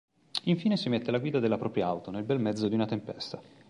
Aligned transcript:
Infine 0.45 0.77
si 0.77 0.89
mette 0.89 1.09
alla 1.09 1.19
guida 1.19 1.37
della 1.37 1.59
propria 1.59 1.85
auto, 1.85 2.09
nel 2.09 2.23
bel 2.23 2.39
mezzo 2.39 2.67
di 2.67 2.73
una 2.73 2.87
tempesta. 2.87 3.39